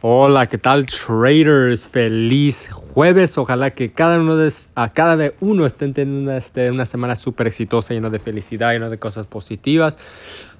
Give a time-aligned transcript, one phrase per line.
[0.00, 1.88] Hola, ¿qué tal traders?
[1.88, 3.36] Feliz jueves.
[3.36, 7.16] Ojalá que cada uno de, a cada de uno estén teniendo una, este, una semana
[7.16, 9.98] súper exitosa, lleno de felicidad, lleno de cosas positivas.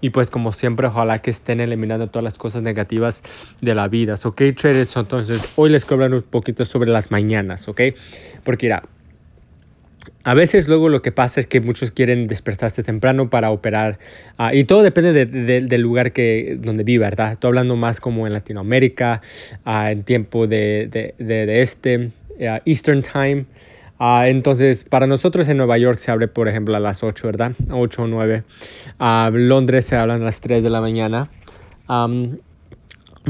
[0.01, 3.23] Y pues como siempre, ojalá que estén eliminando todas las cosas negativas
[3.61, 4.17] de la vida.
[4.25, 7.81] Ok, traders, entonces hoy les quiero hablar un poquito sobre las mañanas, ok.
[8.43, 8.83] Porque mira,
[10.29, 13.99] a veces luego lo que pasa es que muchos quieren despertarse temprano para operar
[14.39, 17.33] uh, y todo depende de, de, del lugar que, donde vive, ¿verdad?
[17.33, 19.23] Estoy hablando más como en Latinoamérica,
[19.65, 23.47] uh, en tiempo de, este, uh, Eastern Time.
[24.27, 27.53] entonces, para nosotros en Nueva York se abre, por ejemplo, a las 8, ¿verdad?
[27.71, 28.43] 8 o 9.
[29.33, 31.31] Londres se hablan a las 3 de la mañana.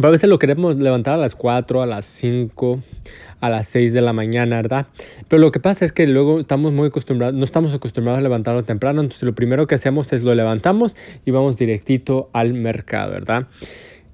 [0.06, 2.82] A veces lo queremos levantar a las 4, a las 5
[3.40, 4.86] a las 6 de la mañana, ¿verdad?
[5.28, 8.64] Pero lo que pasa es que luego estamos muy acostumbrados, no estamos acostumbrados a levantarlo
[8.64, 13.46] temprano, entonces lo primero que hacemos es lo levantamos y vamos directito al mercado, ¿verdad?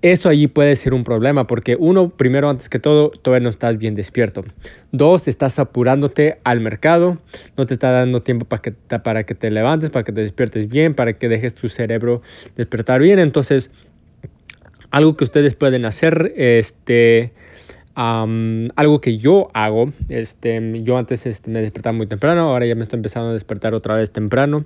[0.02, 3.78] Eso allí puede ser un problema porque uno, primero, antes que todo, todavía no estás
[3.78, 4.44] bien despierto.
[4.92, 7.16] Dos, estás apurándote al mercado,
[7.56, 10.69] no te está dando tiempo para que, para que te levantes, para que te despiertes
[10.69, 12.20] bien, para que dejes tu cerebro
[12.54, 13.19] despertar bien.
[13.19, 13.70] Entonces,
[14.95, 17.33] algo que ustedes pueden hacer, este,
[17.97, 22.83] algo que yo hago, este, yo antes este, me despertaba muy temprano, ahora ya me
[22.83, 24.65] estoy empezando a despertar otra vez temprano,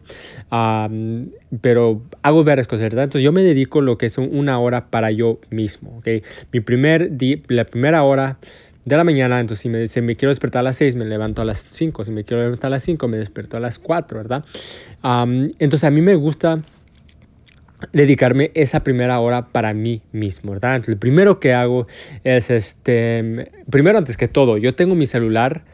[0.52, 1.30] um,
[1.62, 3.04] pero hago varias cosas, ¿verdad?
[3.04, 6.08] Entonces yo me dedico lo que es una hora para yo mismo, ¿ok?
[6.52, 7.10] Mi primer
[7.48, 8.36] la primera hora
[8.84, 11.40] de la mañana, entonces si me, si me quiero despertar a las 6, me levanto
[11.40, 14.18] a las 5, si me quiero levantar a las 5, me despierto a las 4,
[14.18, 14.44] ¿verdad?
[15.58, 16.62] Entonces a mí me gusta
[17.92, 20.76] dedicarme esa primera hora para mí mismo, ¿verdad?
[20.76, 21.86] Entonces, lo primero que hago
[22.24, 25.64] es, este, primero antes que todo, yo tengo mi celular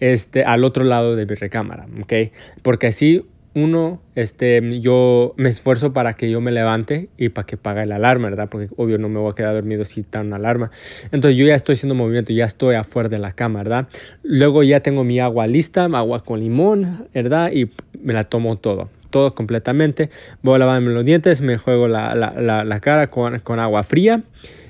[0.00, 2.32] este, al otro lado de mi recámara, ¿ok?
[2.62, 7.56] Porque así uno, este, yo me esfuerzo para que yo me levante y para que
[7.56, 8.48] pague la alarma, ¿verdad?
[8.50, 10.72] Porque obvio no me voy a quedar dormido si está una alarma.
[11.12, 13.88] Entonces yo ya estoy haciendo movimiento, ya estoy afuera de la cama, ¿verdad?
[14.24, 17.52] Luego ya tengo mi agua lista, agua con limón, ¿verdad?
[17.52, 17.70] Y
[18.02, 20.10] me la tomo todo todo completamente.
[20.42, 24.24] Voy a lavarme los dientes, me juego la, la, la, cara con, con, agua fría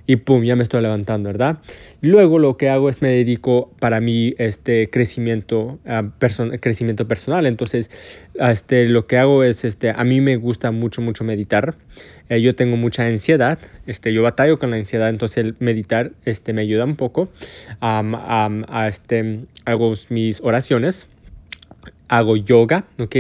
[0.07, 1.61] y pum, ya me estoy levantando, ¿verdad?
[2.03, 7.47] Luego lo que hago es me dedico para mí este crecimiento, uh, person crecimiento personal.
[7.47, 7.91] Entonces,
[8.35, 11.75] este, lo que hago es, este, a mí me gusta mucho, mucho meditar.
[12.29, 16.53] Eh, yo tengo mucha ansiedad, este, yo batallo con la ansiedad, entonces el meditar este,
[16.53, 17.31] me ayuda un poco.
[17.81, 21.09] Um, um, a, este, hago mis oraciones
[22.09, 23.17] hago yoga, ¿ok?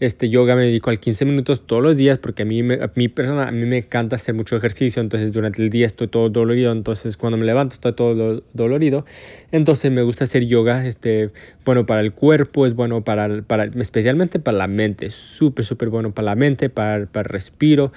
[0.00, 2.90] Este yoga me dedico al 15 minutos todos los días porque a mí, me, a
[2.94, 6.28] mi persona, a mí me encanta hacer mucho ejercicio, entonces durante el día estoy todo
[6.30, 9.04] dolorido, entonces cuando me levanto estoy todo dolorido,
[9.50, 11.30] entonces me gusta hacer yoga, este,
[11.64, 16.12] bueno para el cuerpo, es bueno para, para especialmente para la mente, súper, súper bueno
[16.12, 17.92] para la mente, para, para el respiro,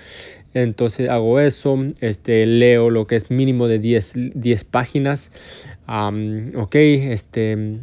[0.53, 5.31] entonces hago eso, este, leo lo que es mínimo de 10, 10 páginas,
[5.87, 7.79] um, ok, este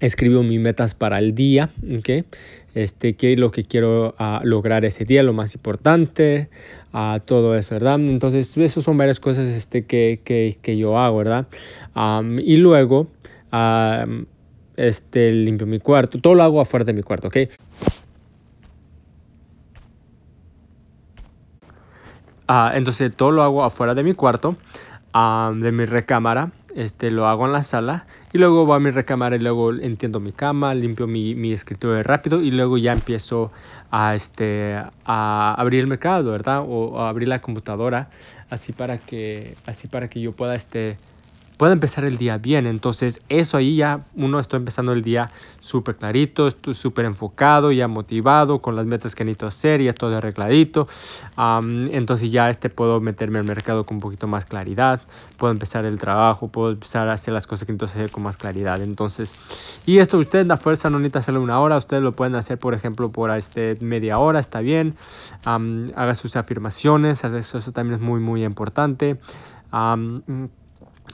[0.00, 2.24] escribo mis metas para el día, ¿okay?
[2.74, 6.48] este, qué es lo que quiero uh, lograr ese día, lo más importante,
[6.92, 7.96] uh, todo eso, ¿verdad?
[7.96, 11.46] Entonces, esas son varias cosas este, que, que, que yo hago, ¿verdad?
[11.96, 13.08] Um, y luego,
[13.52, 14.26] um,
[14.76, 17.36] este, limpio mi cuarto, todo lo hago afuera de mi cuarto, ¿ok?
[22.48, 24.56] Uh, entonces, todo lo hago afuera de mi cuarto,
[25.12, 29.36] de mi recámara, este, lo hago en la sala y luego voy a mi recámara
[29.36, 33.52] y luego entiendo mi cama, limpio mi, mi escritorio rápido y luego ya empiezo
[33.90, 36.64] a, este, a abrir el mercado, ¿verdad?
[36.66, 38.10] O, a abrir la computadora
[38.50, 41.00] así para que, así para que yo pueda este,
[41.58, 42.66] pueda empezar el día bien.
[42.66, 45.30] Entonces, eso ahí ya uno está empezando el día
[45.60, 50.88] súper clarito, súper enfocado, ya motivado con las metas que necesito hacer, ya todo arregladito.
[51.36, 55.02] Entonces, ya este puedo meterme al mercado con un poquito más claridad,
[55.36, 58.36] puedo empezar el trabajo, puedo empezar a hacer las cosas que necesito hacer con más
[58.36, 58.80] claridad.
[58.80, 59.34] Entonces,
[59.84, 62.72] y esto ustedes la fuerza no necesita hacerlo una hora, ustedes lo pueden hacer, por
[62.72, 64.94] ejemplo, por este media hora, está bien.
[65.44, 69.18] Haga sus afirmaciones, eso, también es muy, muy importante.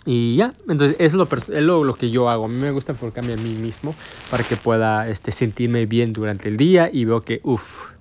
[0.07, 2.45] Y ya, entonces es lo, es lo, lo, que yo hago.
[2.45, 3.97] A mí me gusta enfocarme a mí mismo
[4.29, 7.95] para que pueda este, sentirme bien durante el día y veo que, uff,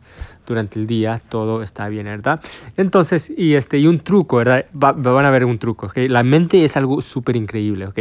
[0.46, 2.42] durante el día todo está bien, ¿verdad?
[2.76, 4.66] Entonces, y este, y un truco, ¿verdad?
[4.76, 5.98] Va, van a ver un truco, ¿ok?
[6.10, 8.00] La mente es algo súper increíble, ¿ok?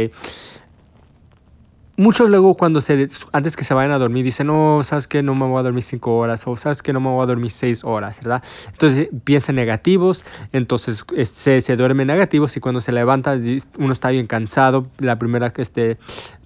[1.97, 5.35] Muchos luego cuando se, antes que se vayan a dormir dicen, no, sabes que no
[5.35, 7.83] me voy a dormir cinco horas o sabes que no me voy a dormir seis
[7.83, 8.43] horas, ¿verdad?
[8.71, 13.37] Entonces piensan negativos, entonces se, se duermen negativos y cuando se levanta
[13.77, 15.97] uno está bien cansado, la primera que esté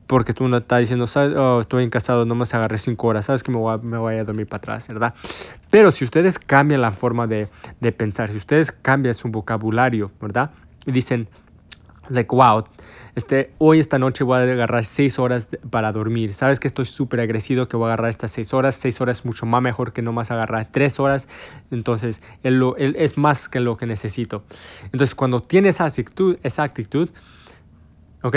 [0.08, 1.06] porque tú no estás diciendo,
[1.36, 3.98] oh, estoy bien cansado, no me agarré cinco horas, sabes que me voy, a, me
[3.98, 5.14] voy a dormir para atrás, ¿verdad?
[5.70, 7.50] Pero si ustedes cambian la forma de,
[7.82, 10.52] de pensar, si ustedes cambian su vocabulario, ¿verdad?
[10.86, 11.28] Y dicen,
[12.09, 12.65] like, wow,
[13.15, 16.33] este, hoy esta noche voy a agarrar 6 horas para dormir.
[16.33, 18.75] Sabes que estoy súper agresivo que voy a agarrar estas 6 horas.
[18.75, 21.27] 6 horas es mucho más mejor que no más agarrar 3 horas.
[21.71, 24.44] Entonces, él, él es más que lo que necesito.
[24.86, 27.09] Entonces, cuando tienes esa actitud, esa actitud
[28.24, 28.36] ¿ok?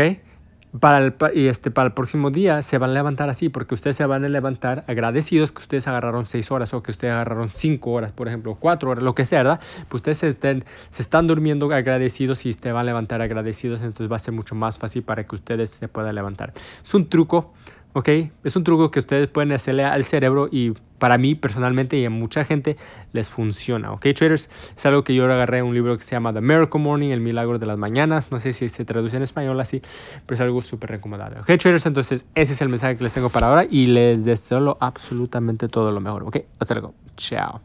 [0.78, 3.96] Para el, y este, para el próximo día se van a levantar así, porque ustedes
[3.96, 7.90] se van a levantar agradecidos que ustedes agarraron 6 horas o que ustedes agarraron 5
[7.90, 9.60] horas, por ejemplo, 4 horas, lo que sea, ¿verdad?
[9.88, 14.10] Pues ustedes se, estén, se están durmiendo agradecidos y se van a levantar agradecidos, entonces
[14.10, 16.52] va a ser mucho más fácil para que ustedes se puedan levantar.
[16.84, 17.52] Es un truco
[17.92, 18.08] ¿ok?
[18.44, 22.10] Es un truco que ustedes pueden hacerle al cerebro y para mí personalmente y a
[22.10, 22.76] mucha gente
[23.12, 24.06] les funciona, ¿ok?
[24.14, 27.20] Traders, es algo que yo agarré un libro que se llama The Miracle Morning, El
[27.20, 29.80] Milagro de las Mañanas, no sé si se traduce en español así,
[30.26, 31.46] pero es algo súper recomendable, ¿ok?
[31.46, 35.68] Traders, entonces ese es el mensaje que les tengo para ahora y les deseo absolutamente
[35.68, 36.36] todo lo mejor, ¿ok?
[36.58, 37.60] Hasta luego, chao.